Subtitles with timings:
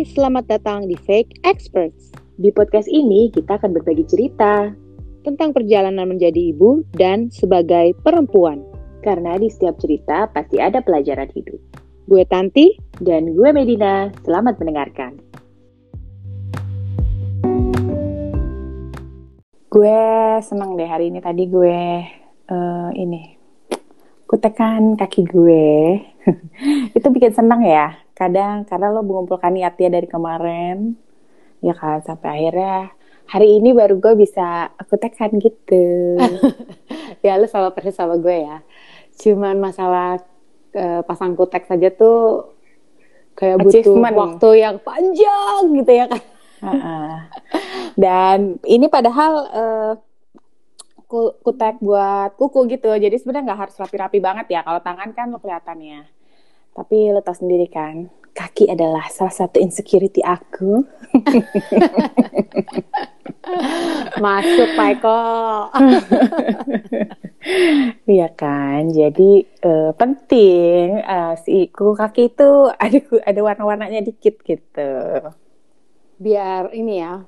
[0.00, 2.08] Hai, selamat datang di Fake Experts.
[2.40, 4.72] Di podcast ini kita akan berbagi cerita
[5.28, 8.64] tentang perjalanan menjadi ibu dan sebagai perempuan.
[9.04, 11.60] karena di setiap cerita pasti ada pelajaran hidup.
[12.08, 15.20] Gue Tanti, Dan gue Medina, selamat mendengarkan.
[19.68, 20.00] Gue
[20.40, 21.76] seneng deh hari ini tadi gue
[22.48, 23.36] eh, ini
[24.24, 26.00] kutekan kaki gue.
[26.96, 28.00] itu bikin seneng ya.
[28.20, 30.92] Kadang karena lo mengumpulkan niatnya dari kemarin,
[31.64, 32.92] ya kan sampai akhirnya
[33.24, 36.20] hari ini baru gue bisa kutekan gitu.
[37.24, 38.60] ya lu sama persis sama gue ya.
[39.16, 40.20] Cuman masalah
[40.76, 42.52] eh, pasang kutek saja tuh
[43.40, 46.22] kayak butuh waktu yang panjang gitu ya kan.
[48.04, 49.48] Dan ini padahal
[51.08, 52.92] ku- kutek buat kuku gitu.
[52.92, 54.60] Jadi sebenarnya nggak harus rapi-rapi banget ya.
[54.60, 56.19] Kalau tangan kan lo kelihatannya.
[56.70, 60.80] Tapi lo tau sendiri kan, kaki adalah salah satu insecurity aku.
[64.24, 65.20] Masuk Pak Eko.
[68.04, 68.92] Iya kan.
[68.92, 74.92] Jadi eh, penting eh, si kuku kaki itu ada ada warna-warnanya dikit gitu.
[76.20, 77.24] Biar ini ya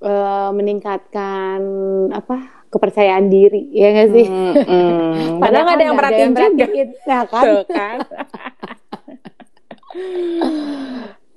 [0.00, 1.60] eh, meningkatkan
[2.08, 4.26] apa kepercayaan diri ya nggak sih?
[4.30, 5.38] Mm-mm.
[5.42, 6.48] Padahal nggak ada yang perhatiin juga.
[6.48, 6.88] perhatiin.
[7.04, 7.44] Nah, kan?
[7.44, 7.98] Tuh kan.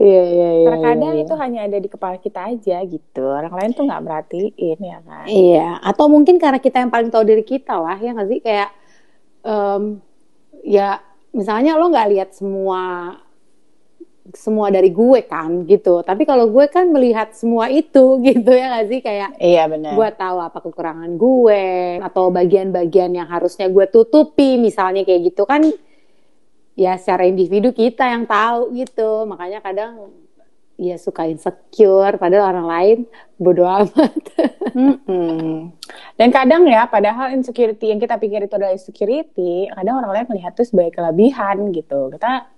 [0.03, 0.67] Iya iya iya.
[0.67, 1.23] Terkadang iya.
[1.23, 3.23] itu hanya ada di kepala kita aja gitu.
[3.23, 5.25] Orang lain tuh nggak merhatiin ya kan.
[5.29, 8.39] Iya, atau mungkin karena kita yang paling tahu diri kita lah, ya nggak sih?
[8.43, 8.69] Kayak,
[9.45, 10.03] em,
[10.65, 10.99] ya
[11.31, 13.15] misalnya lo nggak lihat semua
[14.31, 16.03] semua dari gue kan gitu.
[16.03, 18.99] Tapi kalau gue kan melihat semua itu gitu ya nggak sih?
[18.99, 19.93] Kayak Iya benar.
[19.95, 21.63] gue tahu apa kekurangan gue
[22.01, 25.63] atau bagian-bagian yang harusnya gue tutupi misalnya kayak gitu kan
[26.73, 30.09] ya secara individu kita yang tahu gitu makanya kadang
[30.77, 32.97] ya suka insecure padahal orang lain
[33.37, 34.13] bodoh amat
[34.73, 35.69] Mm-mm.
[36.17, 40.57] Dan kadang ya, padahal insecurity yang kita pikir itu adalah insecurity, kadang orang lain melihat
[40.57, 42.09] itu sebagai kelebihan gitu.
[42.09, 42.49] Kita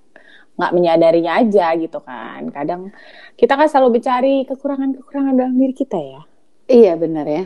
[0.55, 2.47] nggak menyadarinya aja gitu kan.
[2.55, 2.95] Kadang
[3.35, 6.21] kita kan selalu mencari kekurangan-kekurangan dalam diri kita ya.
[6.65, 7.45] iya benar ya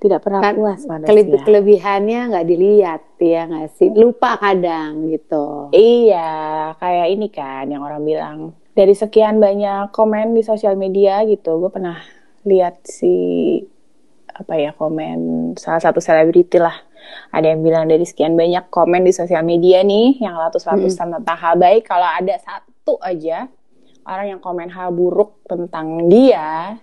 [0.00, 1.44] Tidak pernah Kan puas Kele- manusia.
[1.44, 3.92] kelebihannya nggak dilihat ya nggak sih?
[3.92, 5.68] Lupa kadang gitu.
[5.76, 8.38] Iya, kayak ini kan yang orang bilang.
[8.72, 12.00] Dari sekian banyak komen di sosial media gitu, gue pernah
[12.48, 13.12] lihat si
[14.32, 16.72] apa ya komen salah satu selebriti lah.
[17.28, 21.60] Ada yang bilang dari sekian banyak komen di sosial media nih yang ratus-ratusan tentang hal
[21.60, 23.52] baik, kalau ada satu aja
[24.08, 26.80] orang yang komen hal buruk tentang dia,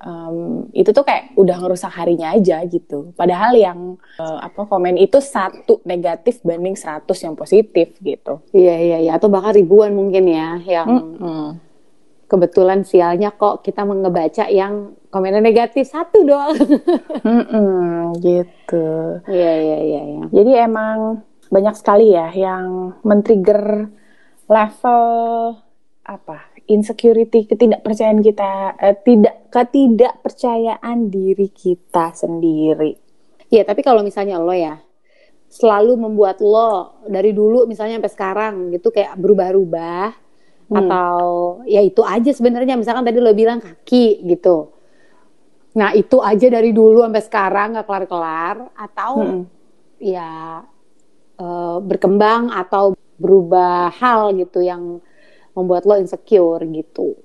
[0.00, 0.36] em,
[0.72, 3.12] itu tuh kayak udah ngerusak harinya aja gitu.
[3.14, 3.78] Padahal yang
[4.16, 8.40] eh, apa komen itu satu negatif banding 100 yang positif gitu.
[8.52, 11.44] iya iya iya atau bahkan ribuan mungkin ya yang Mm-mm.
[12.30, 16.54] kebetulan sialnya kok kita ngebaca yang komennya negatif satu doang
[17.26, 19.18] Mm-mm, gitu.
[19.26, 23.90] iya iya iya iya Jadi emang banyak sekali ya yang men-trigger
[24.46, 25.02] level
[26.06, 32.92] apa insecurity ketidakpercayaan kita eh, tidak ketidakpercayaan diri kita sendiri.
[33.50, 34.78] Iya, tapi kalau misalnya lo ya
[35.50, 40.30] selalu membuat lo dari dulu misalnya sampai sekarang gitu kayak berubah-ubah
[40.70, 40.86] Hmm.
[40.86, 41.18] atau
[41.66, 44.70] ya itu aja sebenarnya misalkan tadi lo bilang kaki gitu.
[45.78, 49.42] Nah, itu aja dari dulu sampai sekarang nggak kelar-kelar atau Mm-mm.
[50.02, 50.62] ya
[51.38, 54.98] eh, berkembang atau berubah hal gitu yang
[55.56, 57.18] membuat lo insecure gitu.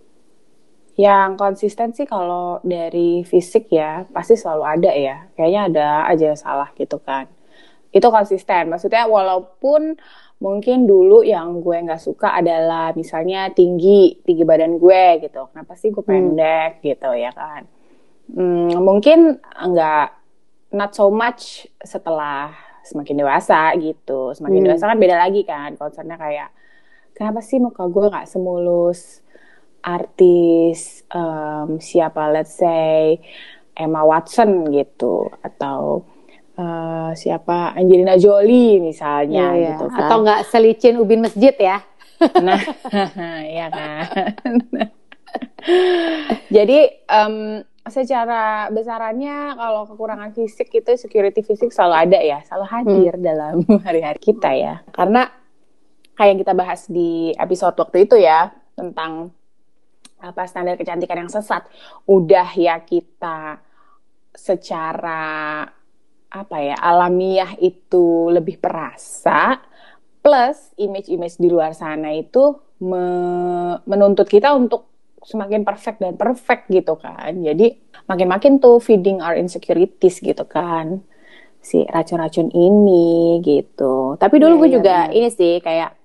[0.95, 5.17] Yang konsisten sih kalau dari fisik ya pasti selalu ada ya.
[5.35, 7.27] Kayaknya ada aja yang salah gitu kan.
[7.91, 8.71] Itu konsisten.
[8.71, 9.99] Maksudnya walaupun
[10.39, 15.51] mungkin dulu yang gue nggak suka adalah misalnya tinggi, tinggi badan gue gitu.
[15.51, 17.67] Kenapa sih gue pendek gitu ya kan.
[18.31, 20.07] Hmm, mungkin nggak
[20.75, 22.55] not so much setelah
[22.87, 24.31] semakin dewasa gitu.
[24.31, 24.67] Semakin Hmm.
[24.71, 25.75] dewasa kan beda lagi kan.
[25.75, 26.49] Concernnya kayak
[27.15, 29.23] kenapa sih muka gue nggak semulus
[29.81, 33.17] artis em, siapa let's say
[33.75, 36.03] Emma Watson gitu atau
[36.55, 39.69] eh, siapa Angelina Jolie misalnya Iya, iya.
[39.75, 39.99] gitu kan.
[40.07, 41.83] Atau nggak selicin ubin masjid ya?
[42.39, 42.59] Nah,
[43.59, 44.55] ya kan.
[46.47, 47.35] Jadi em,
[47.85, 54.17] secara besarannya kalau kekurangan fisik itu security fisik selalu ada ya, selalu hadir dalam hari-hari
[54.23, 54.75] kita ya.
[54.89, 55.29] Karena
[56.15, 59.31] kayak yang kita bahas di episode waktu itu ya tentang
[60.19, 61.67] apa standar kecantikan yang sesat.
[62.07, 63.59] Udah ya kita
[64.35, 65.63] secara
[66.31, 69.55] apa ya alamiah itu lebih perasa
[70.19, 74.89] plus image-image di luar sana itu me- menuntut kita untuk
[75.23, 77.31] semakin perfect dan perfect gitu kan.
[77.39, 77.77] Jadi
[78.09, 80.99] makin-makin tuh feeding our insecurities gitu kan.
[81.61, 84.17] Si racun-racun ini gitu.
[84.21, 85.13] Tapi dulu Iya, gue iya, juga benar.
[85.13, 85.97] ini sih kayak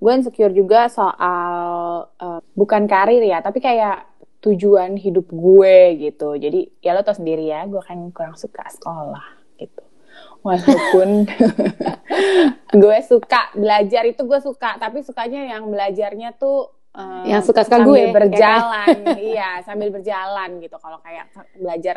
[0.00, 4.08] gue insecure juga soal eh, bukan karir ya, tapi kayak
[4.40, 6.34] tujuan hidup gue gitu.
[6.40, 9.24] Jadi ya lo tau sendiri ya, gue kan kurang suka sekolah
[9.60, 9.84] gitu.
[10.40, 11.28] Walaupun
[12.82, 18.10] gue suka belajar itu gue suka, tapi sukanya yang belajarnya tuh eh, Yang suka-suka sambil
[18.10, 20.76] gue, berjalan, iya sambil berjalan gitu.
[20.80, 21.96] Kalau kayak belajar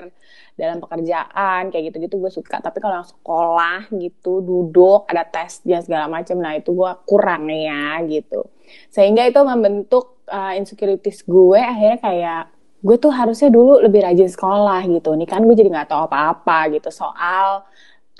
[0.53, 6.05] dalam pekerjaan kayak gitu-gitu gue suka, tapi kalau yang sekolah gitu duduk ada tesnya segala
[6.05, 8.47] macam, nah itu gue kurang ya gitu.
[8.89, 12.43] Sehingga itu membentuk uh, insecurities gue akhirnya kayak
[12.83, 15.15] gue tuh harusnya dulu lebih rajin sekolah gitu.
[15.15, 17.63] Nih kan gue jadi nggak tahu apa-apa gitu soal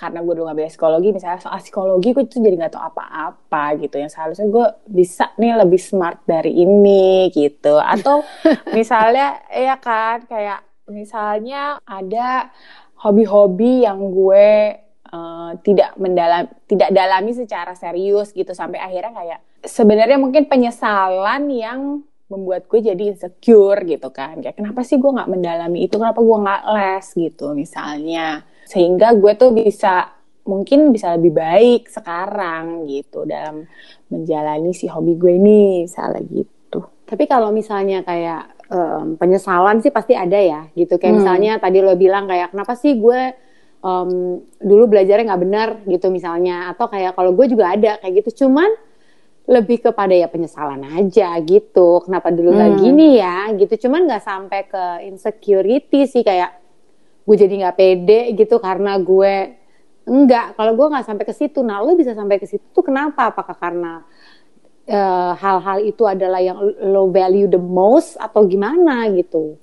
[0.04, 3.64] karena gue dulu nggak belajar psikologi misalnya soal psikologi gue tuh jadi nggak tahu apa-apa
[3.80, 3.96] gitu.
[3.96, 7.80] Yang seharusnya gue bisa nih lebih smart dari ini gitu.
[7.80, 8.28] Atau
[8.78, 10.60] misalnya ya kan kayak
[10.92, 12.52] misalnya ada
[13.00, 14.76] hobi-hobi yang gue
[15.08, 18.52] eh, tidak mendalam tidak dalami secara serius gitu.
[18.52, 24.44] Sampai akhirnya kayak sebenarnya mungkin penyesalan yang membuat gue jadi insecure gitu kan.
[24.44, 25.96] Kayak kenapa sih gue nggak mendalami itu?
[25.96, 27.08] Kenapa gue nggak les?
[27.16, 30.10] gitu misalnya sehingga gue tuh bisa
[30.44, 33.64] mungkin bisa lebih baik sekarang gitu dalam
[34.08, 40.18] menjalani si hobi gue ini misalnya gitu Tapi kalau misalnya kayak em, penyesalan sih pasti
[40.18, 40.98] ada ya gitu.
[40.98, 41.20] Kayak Hmm.
[41.22, 43.22] misalnya tadi lo bilang kayak kenapa sih gue
[43.84, 44.10] em,
[44.58, 46.74] dulu belajarnya nggak benar gitu misalnya.
[46.74, 48.48] Atau kayak kalau gue juga ada kayak gitu.
[48.48, 48.72] Cuman
[49.46, 52.02] lebih kepada ya penyesalan aja gitu.
[52.08, 52.82] Kenapa dulu nggak Hmm.
[52.82, 53.74] gini ya gitu.
[53.86, 56.63] Cuman nggak sampai ke insecurity sih kayak
[57.24, 59.64] gue jadi nggak pede gitu karena gue
[60.04, 60.60] enggak.
[60.60, 63.32] Kalau gue nggak sampai ke situ, nah lo bisa sampai ke situ tuh kenapa?
[63.32, 64.04] Apakah karena
[64.88, 66.60] eh, hal-hal itu adalah yang
[66.92, 69.56] lo value the most atau gimana gitu?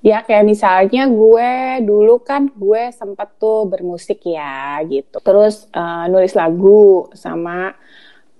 [0.00, 1.50] Ya kayak misalnya gue
[1.84, 5.22] dulu kan gue sempet tuh bermusik ya gitu.
[5.22, 7.70] Terus eh, nulis lagu sama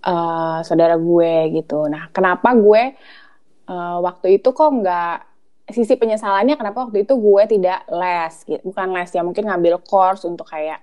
[0.02, 1.86] eh, saudara gue gitu.
[1.86, 2.82] Nah kenapa gue
[3.70, 5.29] eh, waktu itu kok nggak
[5.72, 8.62] sisi penyesalannya kenapa waktu itu gue tidak les gitu.
[8.70, 10.80] Bukan les ya mungkin ngambil course untuk kayak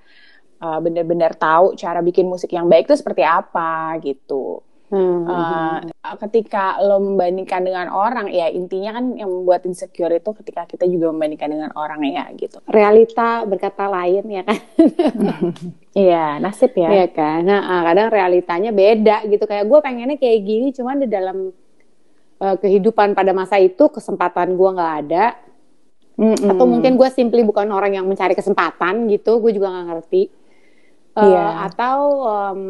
[0.62, 4.66] eh, bener-bener tahu cara bikin musik yang baik itu seperti apa gitu.
[4.88, 5.28] Hmm.
[5.28, 5.84] Uh,
[6.24, 11.12] ketika lo membandingkan dengan orang ya intinya kan yang membuat insecure itu ketika kita juga
[11.12, 14.60] membandingkan dengan orang ya gitu realita berkata lain ya kan?
[16.08, 17.44] iya nasib ya Iya kan?
[17.44, 19.44] Nah, kadang realitanya beda gitu.
[19.44, 21.52] Kayak gue pengennya kayak gini, cuman di dalam
[22.38, 25.26] eh, kehidupan pada masa itu kesempatan gue nggak ada.
[26.18, 26.50] Mm-mm.
[26.50, 29.38] Atau mungkin gue simply bukan orang yang mencari kesempatan gitu.
[29.38, 30.24] Gue juga nggak ngerti.
[31.14, 31.70] Eh, Iya.
[31.70, 32.62] Atau em,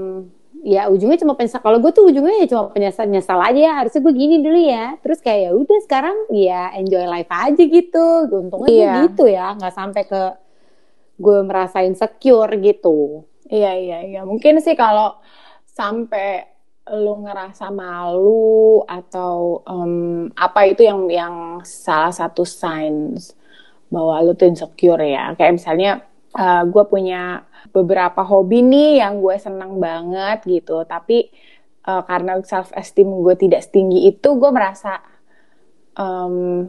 [0.64, 1.60] ya ujungnya cuma penyesal.
[1.60, 3.56] Kalau gue tuh ujungnya ya cuma penyesal nyesal aja.
[3.56, 3.72] ya.
[3.80, 4.86] Harusnya gue gini dulu ya.
[5.00, 8.08] Terus kayak ya udah sekarang ya enjoy life aja gitu.
[8.28, 8.94] Untungnya gue Iya.
[9.08, 10.22] gitu ya, nggak sampai ke
[11.18, 13.26] gue merasa insecure gitu.
[13.48, 15.16] iya iya iya mungkin sih kalau
[15.66, 16.46] sampai
[16.94, 21.36] lo ngerasa malu atau em, apa itu yang yang
[21.68, 23.36] salah satu signs
[23.92, 25.36] bahwa lo tuh insecure ya?
[25.36, 25.92] Kayak misalnya
[26.68, 31.34] gue punya beberapa hobi nih yang gue senang banget gitu tapi
[31.88, 35.02] eh, karena self esteem gue tidak setinggi itu gue merasa
[35.98, 36.68] em,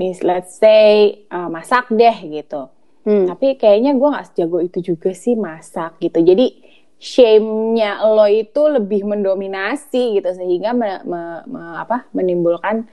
[0.00, 2.70] mis let's say eh, masak deh gitu.
[3.04, 3.28] Hmm.
[3.28, 6.24] tapi kayaknya gue nggak sejago itu juga sih masak gitu.
[6.24, 6.63] Jadi
[7.04, 12.88] shame-nya lo itu lebih mendominasi gitu sehingga me- me- me- apa menimbulkan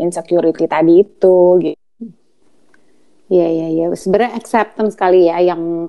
[0.00, 1.80] insecurity tadi itu gitu
[3.30, 3.84] Iya iya iya.
[3.94, 5.86] Sebenarnya acceptance kali ya yang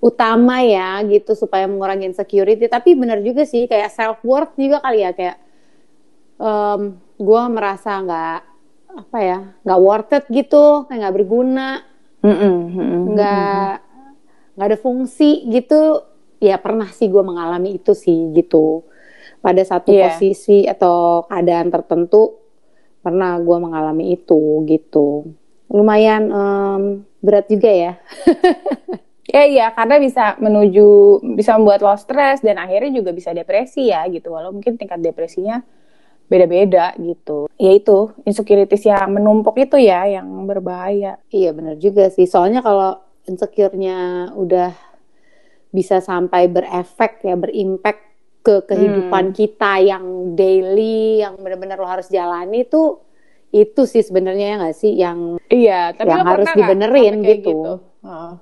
[0.00, 2.64] utama ya gitu supaya mengurangi insecurity.
[2.72, 5.36] Tapi benar juga sih kayak self worth juga kali ya kayak
[6.40, 6.82] em
[7.20, 8.38] gue merasa nggak
[8.90, 11.68] apa ya nggak worth it gitu kayak nggak berguna
[13.10, 13.72] nggak
[14.56, 16.04] nggak ada fungsi gitu.
[16.40, 18.88] Ya pernah sih gue mengalami itu sih gitu.
[19.44, 20.08] Pada satu Iya.
[20.12, 22.40] posisi atau keadaan tertentu
[23.00, 25.36] pernah gue mengalami itu gitu.
[25.68, 26.82] Lumayan em,
[27.20, 27.92] berat juga ya.
[29.30, 34.02] Ya iya, karena bisa menuju bisa membuat lo stres dan akhirnya juga bisa depresi ya
[34.10, 34.34] gitu.
[34.34, 35.62] Walau mungkin tingkat depresinya
[36.26, 37.46] beda-beda gitu.
[37.54, 41.22] Ya itu, insecurities yang menumpuk itu ya yang berbahaya.
[41.30, 42.26] Iya benar juga sih.
[42.26, 42.98] Soalnya kalau
[43.30, 44.74] insecure-nya udah
[45.70, 48.02] bisa sampai berefek ya, berimpact
[48.40, 52.98] ke kehidupan kita yang daily, yang benar-benar lo harus jalani itu
[53.50, 57.72] itu sih sebenarnya ya nggak sih yang Iya, tapi Yang harus dibenerin kayak gitu.
[58.00, 58.32] Heeh.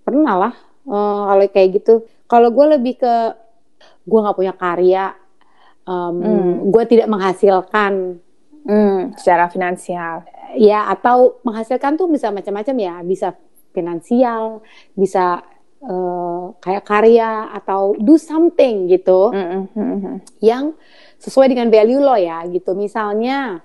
[0.00, 0.54] pernah lah
[0.86, 1.94] eh, kalau kayak gitu.
[2.24, 3.14] Kalau gue lebih ke
[4.04, 5.12] gue nggak punya karya,
[5.84, 6.52] um, Hmm.
[6.68, 8.20] gue tidak menghasilkan
[8.62, 10.28] Hmm, secara finansial.
[10.54, 13.36] ya atau menghasilkan tuh bisa macam-macam ya bisa
[13.70, 15.44] finansial bisa
[15.82, 20.16] eh, kayak karya atau do something gitu Mm, mm, mm, mm.
[20.42, 20.74] yang
[21.18, 22.74] sesuai dengan value lo ya gitu.
[22.74, 23.62] Misalnya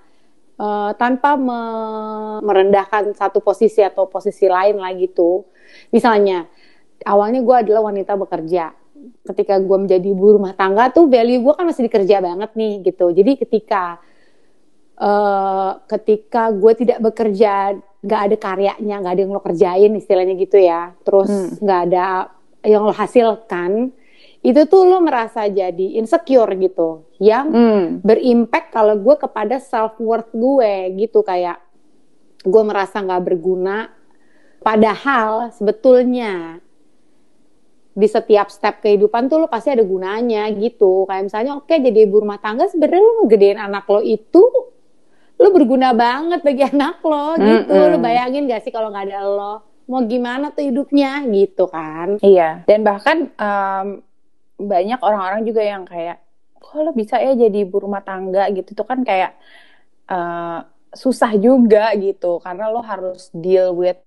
[0.58, 5.46] eh, tanpa me- merendahkan satu posisi atau posisi lain lah gitu.
[5.90, 6.46] Misalnya
[7.02, 8.70] awalnya gue adalah wanita bekerja.
[9.26, 13.10] Ketika gue menjadi ibu rumah tangga tuh value gue kan masih dikerja banget nih gitu.
[13.10, 13.98] Jadi ketika
[14.94, 20.54] eh ketika gue tidak bekerja nggak ada karyanya nggak ada yang lo kerjain istilahnya gitu
[20.54, 21.58] ya terus Hmm.
[21.58, 22.06] nggak ada
[22.62, 23.90] yang lo hasilkan
[24.44, 27.84] itu tuh lo merasa jadi insecure gitu yang Hmm.
[28.00, 31.58] berimpact kalau gue kepada self worth gue gitu kayak
[32.44, 33.88] gue merasa nggak berguna
[34.60, 36.60] padahal sebetulnya
[37.90, 42.20] di setiap step kehidupan tuh lo pasti ada gunanya gitu kayak misalnya oke jadi ibu
[42.20, 44.42] rumah tangga sebenarnya lo ngegedein anak lo itu
[45.44, 47.76] lo berguna banget bagi anak lo gitu.
[47.76, 47.92] Mm-mm.
[47.92, 49.54] lo bayangin gak sih kalau nggak ada lo?
[49.84, 51.20] Mau gimana tuh hidupnya?
[51.28, 52.16] Gitu kan.
[52.24, 53.88] Iya, dan bahkan em,
[54.56, 56.24] banyak orang-orang juga yang kayak,
[56.56, 58.48] kok lo bisa ya jadi ibu rumah tangga?
[58.48, 59.36] Gitu, tuh kan kayak
[60.08, 60.60] eh,
[60.96, 64.00] susah juga gitu, karena lo harus deal with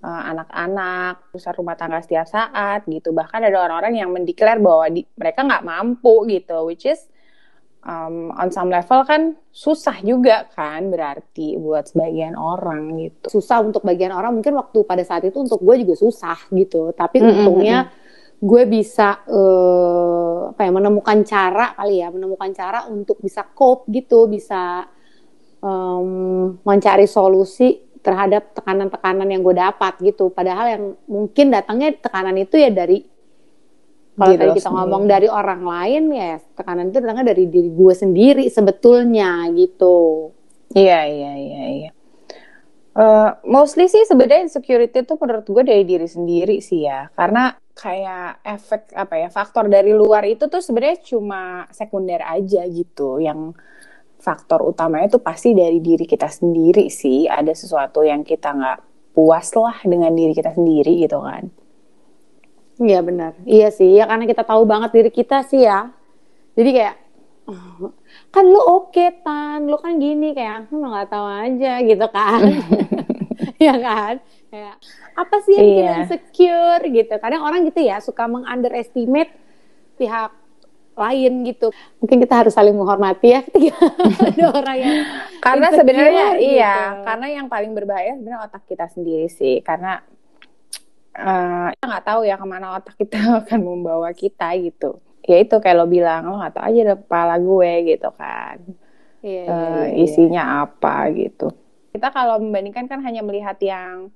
[0.00, 3.12] eh, anak-anak, urusan rumah tangga setiap saat gitu.
[3.12, 7.04] Bahkan ada orang-orang yang mendeklar bahwa di- mereka nggak mampu gitu, which is
[7.84, 13.38] um, on some level kan susah juga kan berarti buat sebagian orang gitu.
[13.38, 16.90] susah untuk bagian orang mungkin waktu pada saat itu untuk gue juga susah gitu.
[16.94, 17.78] Tapi Mm, mm, untungnya
[18.38, 24.30] gue bisa eh, apa ya menemukan cara kali ya menemukan cara untuk bisa cope gitu
[24.30, 24.86] bisa
[25.62, 26.08] em,
[26.62, 30.30] mencari solusi terhadap tekanan-tekanan yang gue dapat gitu.
[30.30, 33.02] Padahal yang mungkin datangnya tekanan itu ya dari
[34.18, 34.76] kalau Diri tadi kita sendiri.
[34.76, 39.96] ngomong dari orang lain ya tekanan itu datangnya dari diri gue sendiri sebetulnya gitu
[40.76, 41.90] Iya, iya, iya, iya.
[42.98, 47.06] Eh, mostly sih sebenarnya insecurity itu menurut gue dari diri sendiri sih ya.
[47.14, 53.22] Karena kayak efek apa ya, faktor dari luar itu tuh sebenarnya cuma sekunder aja gitu.
[53.22, 53.54] Yang
[54.18, 57.30] faktor utamanya tuh pasti dari diri kita sendiri sih.
[57.30, 58.78] Ada sesuatu yang kita nggak
[59.14, 61.48] puas lah dengan diri kita sendiri gitu kan.
[62.78, 63.32] Iya benar.
[63.42, 65.90] Iya sih, ya karena kita tahu banget diri kita sih ya.
[66.54, 66.94] Jadi kayak
[67.44, 67.90] "Oh,
[68.28, 72.40] kan lu oke tan, lu kan gini kayak lu nggak tahu aja gitu kan.
[73.58, 74.14] Iya kan?
[74.50, 74.74] Kayak
[75.14, 75.94] apa sih yang bikin Iya.
[75.98, 77.14] insecure gitu.
[77.18, 79.34] Kadang orang gitu ya suka mengunderestimate
[79.94, 80.30] pihak
[80.94, 81.70] lain gitu.
[81.98, 83.78] Mungkin kita harus saling menghormati ya ketika
[84.30, 84.94] ada orang yang
[85.38, 86.54] Karena sebenarnya gitu.
[86.54, 89.58] iya, karena yang paling berbahaya sebenarnya otak kita sendiri sih.
[89.62, 90.02] Karena
[91.18, 94.86] eh kita nggak tahu ya ke mana otak kita akan membawa kita gitu.
[95.28, 98.56] Ya itu kayak lo bilang lo nggak tahu aja deh kepala gue gitu kan.
[99.26, 100.04] Iya, iya, Eh, iya, iya.
[100.04, 101.44] isinya apa gitu.
[101.94, 104.12] Kita kalau membandingkan kan hanya melihat yang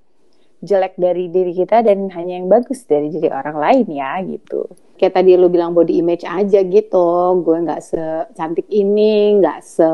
[0.62, 4.70] jelek dari diri kita dan hanya yang bagus dari diri orang lain ya gitu.
[5.00, 7.08] kayak tadi lu bilang body image aja gitu
[7.42, 9.90] gue nggak secantik ini nggak se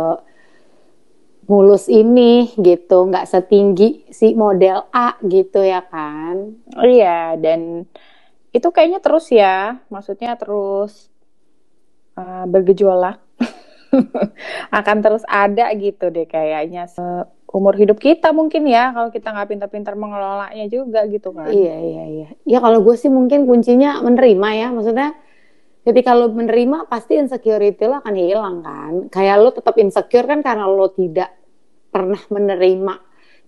[1.49, 6.61] mulus ini gitu nggak setinggi si model A gitu ya kan?
[6.77, 7.89] Iya, dan
[8.53, 11.09] itu kayaknya terus ya, maksudnya terus
[12.21, 13.17] uh, bergejolak,
[14.79, 16.85] akan terus ada gitu deh kayaknya.
[17.49, 21.49] Umur hidup kita mungkin ya, kalau kita nggak pintar-pintar mengelolanya juga gitu kan.
[21.49, 22.29] iya iya iya.
[22.45, 24.69] Ya kalau gue sih mungkin kuncinya menerima ya.
[24.69, 25.17] Maksudnya
[25.81, 28.93] ketika lo menerima pasti insecurity lo akan hilang kan.
[29.09, 31.38] Kayak lo tetap insecure kan karena lo tidak
[31.99, 32.95] pernah menerima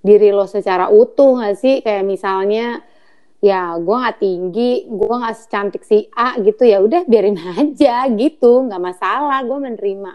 [0.02, 1.75] diri lo secara utuh nggak sih?
[1.87, 2.66] Kayak misalnya
[3.40, 8.69] ya gue nggak tinggi gue nggak secantik si A gitu ya udah biarin aja gitu
[8.69, 10.12] nggak masalah gue menerima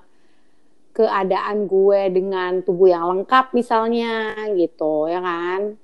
[0.95, 5.75] keadaan gue dengan tubuh yang lengkap misalnya gitu ya kan?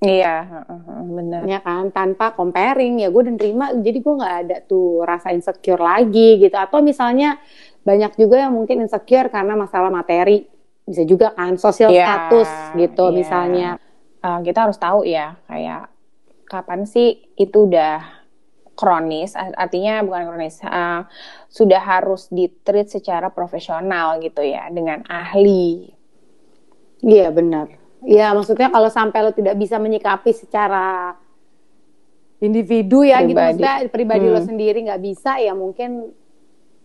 [0.00, 0.64] Iya,
[1.12, 1.44] bener.
[1.44, 1.92] ya kan?
[1.92, 6.54] Tanpa comparing ya gue udah nerima jadi gue nggak ada tuh rasa insecure lagi gitu.
[6.56, 7.36] Atau misalnya
[7.84, 10.48] banyak juga yang mungkin insecure karena masalah materi
[10.90, 13.14] bisa juga kan sosial Iya, status gitu iya.
[13.14, 13.70] misalnya
[14.20, 15.88] Uh, kita harus tahu ya, kayak
[16.44, 18.04] kapan sih itu udah
[18.76, 21.08] kronis, art- artinya bukan kronis, uh,
[21.48, 25.88] sudah harus ditreat secara profesional gitu ya, dengan ahli.
[27.00, 31.16] iya benar Iya maksudnya kalau sampai lo tidak bisa menyikapi secara
[32.40, 33.60] individu ya gitu Pribadi.
[33.60, 34.48] maksudnya pribadi lo Hmm.
[34.48, 36.12] sendiri nggak bisa ya mungkin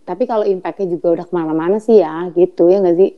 [0.03, 3.11] tapi kalau impactnya juga udah ke mana-mana sih ya gitu ya nggak sih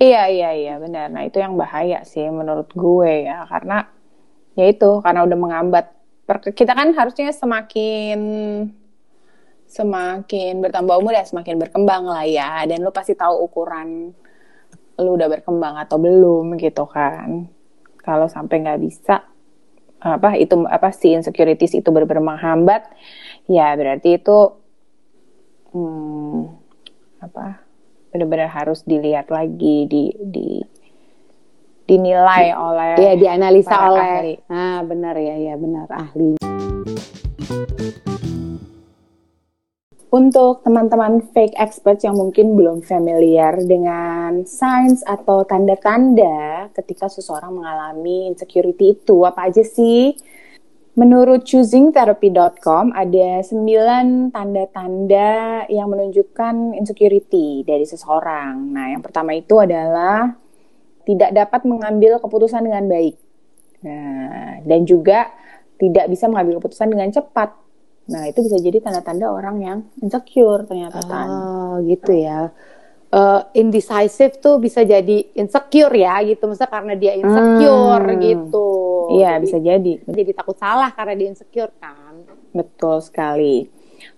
[0.00, 1.06] Iya, iya, iya, benar.
[1.14, 3.74] Nah, itu yang bahaya sih menurut gue ya, karena
[4.58, 5.86] ya itu, karena udah mengambat.
[6.28, 8.18] Per- Kita kan harusnya semakin
[9.70, 14.10] semakin bertambah umur ya semakin berkembang lah ya dan lu pasti tahu ukuran
[15.00, 17.48] lu udah berkembang atau belum gitu kan
[18.02, 19.24] kalau sampai nggak bisa
[20.00, 22.82] apa itu apa si insecurities itu benar-benar menghambat
[23.50, 24.38] ya berarti itu
[25.72, 26.40] hmm,
[27.22, 27.60] apa
[28.10, 30.48] benar-benar harus dilihat lagi di di
[31.86, 34.34] dinilai oleh ya dianalisa oleh ahli.
[34.50, 36.38] ah benar ya ya benar ahli
[40.10, 48.26] Untuk teman-teman fake experts yang mungkin belum familiar dengan signs atau tanda-tanda ketika seseorang mengalami
[48.26, 50.18] insecurity itu apa aja sih?
[50.98, 55.30] Menurut choosingtherapy.com ada 9 tanda-tanda
[55.70, 58.74] yang menunjukkan insecurity dari seseorang.
[58.74, 60.34] Nah, yang pertama itu adalah
[61.06, 63.14] tidak dapat mengambil keputusan dengan baik.
[63.86, 65.30] Nah, dan juga
[65.78, 67.54] tidak bisa mengambil keputusan dengan cepat.
[68.10, 72.50] Nah, itu bisa jadi tanda-tanda orang yang insecure ternyata oh gitu ya
[73.10, 78.22] Eh, indecisive tuh bisa jadi insecure ya gitu maksudnya karena dia insecure Hmm.
[78.22, 78.66] gitu
[79.10, 79.92] Iya, Jadi- bisa jadi.
[80.06, 82.22] jadi takut salah karena dia insecure kan
[82.54, 83.66] Betul sekali.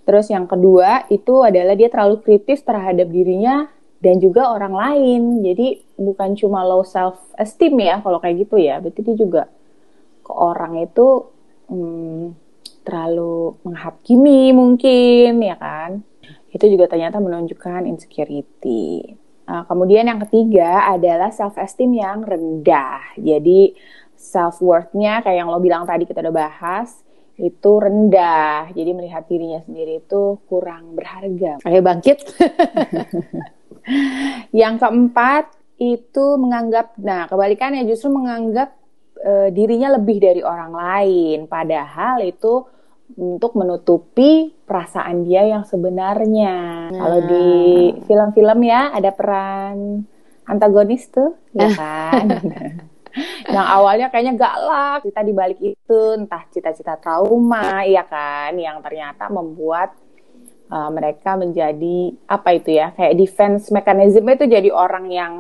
[0.05, 3.65] Terus yang kedua itu adalah dia terlalu kritis terhadap dirinya
[3.97, 5.23] dan juga orang lain.
[5.41, 8.77] Jadi bukan cuma low self esteem ya kalau kayak gitu ya.
[8.77, 9.43] Berarti dia juga
[10.21, 11.33] ke orang itu
[11.67, 12.25] hmm,
[12.85, 16.05] terlalu menghakimi mungkin ya kan.
[16.53, 19.17] Itu juga ternyata menunjukkan insecurity.
[19.49, 23.17] Nah, kemudian yang ketiga adalah self esteem yang rendah.
[23.19, 23.75] Jadi
[24.15, 27.03] self worth-nya kayak yang lo bilang tadi kita udah bahas
[27.41, 28.71] itu rendah.
[28.71, 31.59] Jadi melihat dirinya sendiri itu kurang berharga.
[31.67, 32.23] ayo bangkit
[34.63, 35.45] Yang keempat
[35.83, 38.71] itu menganggap, nah kebalikannya justru menganggap
[39.19, 41.39] eh, dirinya lebih dari orang lain.
[41.51, 42.63] Padahal itu
[43.17, 46.89] untuk menutupi perasaan dia yang sebenarnya.
[46.93, 47.49] Kalau di
[48.09, 50.07] film-film ya ada peran
[50.49, 52.27] antagonis tuh, ya kan?
[53.53, 58.57] yang awalnya kayaknya galak, kita dibalik itu entah cita-cita trauma, ya kan?
[58.57, 59.93] Yang ternyata membuat
[60.73, 65.35] uh, mereka menjadi apa itu ya kayak defense mechanism itu jadi orang yang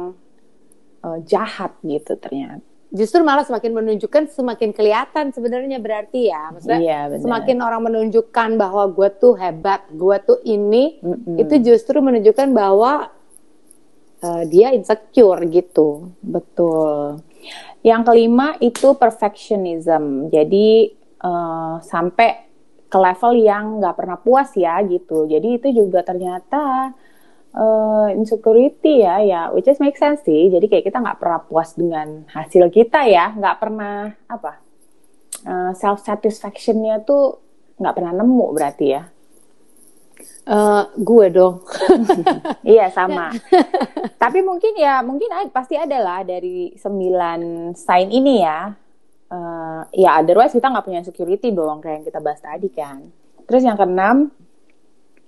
[1.00, 6.52] uh, jahat gitu ternyata justru malah semakin menunjukkan semakin kelihatan sebenarnya berarti ya.
[6.52, 11.40] Maksudnya iya semakin orang menunjukkan bahwa gue tuh hebat gue tuh ini Mm-mm.
[11.40, 13.08] itu justru menunjukkan bahwa
[14.20, 16.12] eh, dia insecure gitu.
[16.20, 17.24] Betul.
[17.82, 20.30] Yang kelima itu perfectionism.
[20.30, 20.94] Jadi
[21.26, 22.46] uh, sampai
[22.86, 25.26] ke level yang nggak pernah puas ya gitu.
[25.26, 26.94] Jadi itu juga ternyata
[27.56, 30.48] uh, insecurity ya ya which is make sense sih.
[30.52, 33.32] Jadi kayak kita nggak pernah puas dengan hasil kita ya.
[33.32, 34.62] Nggak pernah apa
[35.74, 37.42] self satisfactionnya tuh
[37.82, 39.02] nggak pernah nemu berarti ya.
[40.42, 41.62] Eh, gue dong.
[42.72, 43.30] Iya sama.
[44.22, 48.70] Tapi mungkin ya mungkin pasti ada lah dari sembilan sign ini ya.
[49.32, 53.06] Eh, ya otherwise kita nggak punya security dong kayak yang kita bahas tadi kan.
[53.46, 54.30] Terus yang keenam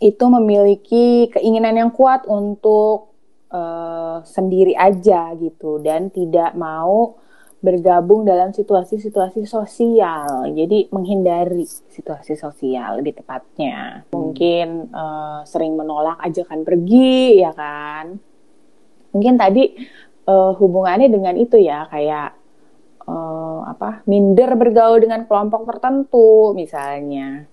[0.02, 3.14] itu memiliki keinginan yang kuat untuk
[3.52, 7.18] eh, sendiri aja gitu dan tidak mau
[7.64, 10.52] bergabung dalam situasi-situasi sosial.
[10.52, 14.04] Jadi menghindari situasi sosial lebih tepatnya.
[14.12, 18.20] Mungkin eh, sering menolak ajakan pergi ya kan?
[19.16, 19.64] Mungkin tadi
[20.28, 22.36] eh, hubungannya dengan itu ya kayak
[23.08, 27.48] eh, apa minder bergaul dengan kelompok tertentu misalnya.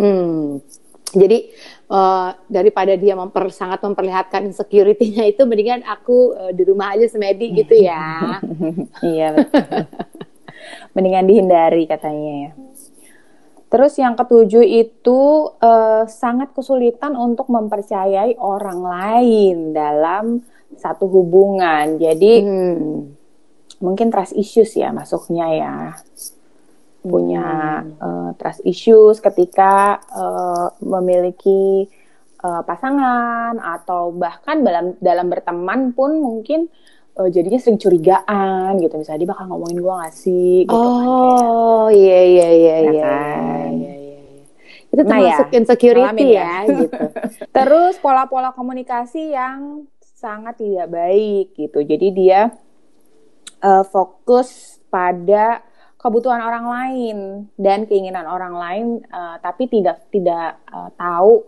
[0.00, 0.64] Hmm.
[1.10, 1.50] Jadi
[1.90, 7.50] eh, daripada dia memper, sangat memperlihatkan insecurity-nya itu mendingan aku eh, di rumah aja semedi
[7.52, 8.38] gitu ya.
[9.14, 9.86] iya betul.
[10.92, 12.52] mendingan dihindari katanya ya
[13.70, 15.20] terus yang ketujuh itu
[15.62, 20.42] eh, sangat kesulitan untuk mempercayai orang lain dalam
[20.74, 23.14] satu hubungan jadi Hmm.
[23.78, 25.74] mungkin trust issues ya masuknya ya
[27.00, 27.44] punya
[27.96, 29.72] eh, trust issues ketika
[30.12, 31.88] eh, memiliki
[32.38, 36.68] eh, pasangan atau bahkan dalam dalam berteman pun mungkin
[37.16, 41.06] eh, jadinya sering curigaan gitu misalnya dia bakal ngomongin gua gak sih gitu kan.
[41.08, 43.02] Oh iya iya iya Ya iya.
[43.02, 43.70] kan?
[43.72, 44.42] iya, iya, iya.
[44.90, 45.56] Itu Nah, termasuk ya.
[45.56, 46.84] insecurity ya, ya.
[46.84, 47.04] gitu.
[47.56, 51.80] Terus pola-pola komunikasi yang sangat tidak baik gitu.
[51.80, 52.52] Jadi dia
[53.60, 54.48] eh, fokus
[54.90, 55.62] pada
[56.00, 57.18] kebutuhan orang lain
[57.60, 61.44] dan keinginan orang lain, eh, tapi tidak tidak eh, tahu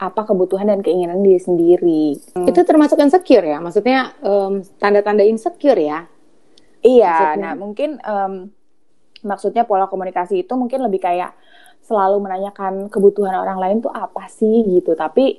[0.00, 2.06] apa kebutuhan dan keinginan diri sendiri.
[2.48, 3.62] Itu termasuk insecure ya?
[3.62, 4.18] Maksudnya
[4.82, 6.10] tanda-tanda insecure ya?
[6.82, 7.38] Iya, Maksudnya?
[7.38, 8.50] nah mungkin em,
[9.22, 11.32] maksudnya pola komunikasi itu mungkin lebih kayak
[11.82, 15.38] selalu menanyakan kebutuhan orang lain tuh apa sih gitu tapi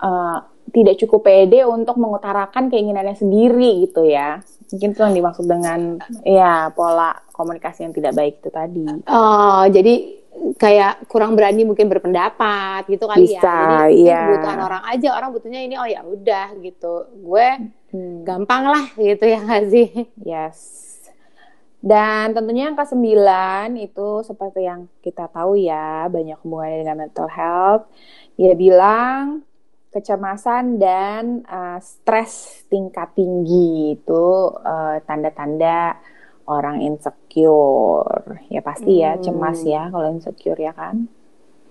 [0.00, 0.40] uh,
[0.72, 4.40] tidak cukup pede untuk mengutarakan keinginannya sendiri gitu ya
[4.72, 5.80] mungkin itu yang dimaksud dengan
[6.24, 8.84] ya pola komunikasi yang tidak baik itu tadi.
[9.10, 9.94] Oh jadi
[10.58, 14.20] kayak kurang berani mungkin berpendapat gitu kali Bisa, ya jadi iya.
[14.26, 16.94] kebutuhan orang aja orang butuhnya ini oh ya udah gitu.
[17.22, 17.48] Gue
[17.94, 18.26] hmm.
[18.26, 19.88] gampang lah gitu ya nggak sih?
[20.20, 20.58] Yes.
[21.84, 27.84] Dan tentunya yang kesembilan itu seperti yang kita tahu ya banyak hubungannya dengan mental health.
[28.40, 29.44] Dia bilang
[29.94, 35.94] kecemasan dan uh, stres tingkat tinggi itu uh, tanda-tanda
[36.50, 39.22] orang insecure ya pasti ya hmm.
[39.22, 41.06] cemas ya kalau insecure ya kan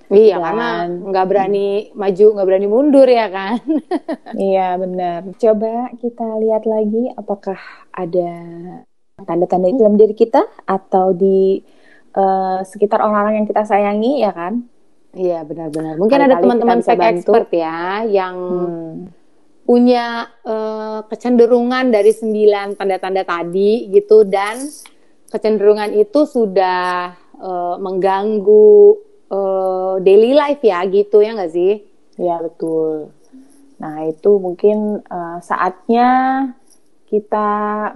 [0.10, 0.68] iya dan, karena
[1.12, 2.00] nggak berani hmm.
[2.00, 3.60] maju nggak berani mundur ya kan
[4.50, 7.60] iya benar coba kita lihat lagi apakah
[7.94, 8.32] ada
[9.22, 11.62] tanda-tanda itu dalam diri kita atau di
[12.18, 14.66] uh, sekitar orang-orang yang kita sayangi ya kan
[15.14, 15.94] Iya benar-benar.
[16.02, 18.94] Mungkin Kali ada teman-teman fake expert ya yang hmm.
[19.62, 24.58] punya uh, kecenderungan dari sembilan tanda-tanda tadi gitu dan
[25.30, 28.98] kecenderungan itu sudah uh, mengganggu
[29.30, 31.86] uh, daily life ya gitu ya nggak sih?
[32.18, 33.14] Iya betul.
[33.78, 36.10] Nah itu mungkin uh, saatnya
[37.06, 37.50] kita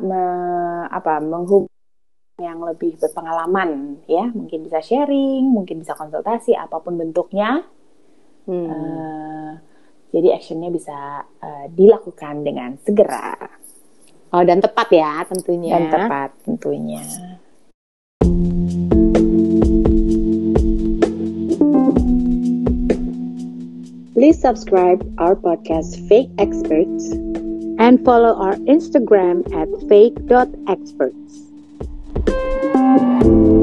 [0.05, 0.23] me,
[0.93, 1.76] apa menghubungi
[2.37, 4.29] yang lebih berpengalaman ya.
[4.29, 7.65] Mungkin bisa sharing mungkin bisa konsultasi apa pun bentuknya.
[8.45, 8.69] Hmm.
[8.69, 9.51] uh,
[10.13, 13.33] jadi actionnya bisa uh, dilakukan dengan segera.
[14.29, 15.81] Oh dan tepat ya tentunya.
[15.81, 17.01] Dan tepat tentunya.
[24.13, 27.17] Please subscribe our podcast Fake Experts
[27.81, 31.46] and follow our Instagram at fake.experts.
[32.25, 33.56] thank you